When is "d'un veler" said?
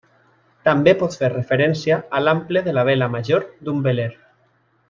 3.69-4.11